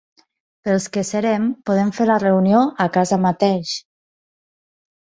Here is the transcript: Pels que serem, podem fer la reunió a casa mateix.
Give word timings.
Pels 0.67 0.87
que 0.95 1.03
serem, 1.09 1.45
podem 1.71 1.91
fer 1.99 2.09
la 2.13 2.17
reunió 2.25 2.65
a 2.87 2.91
casa 2.99 3.23
mateix. 3.31 3.79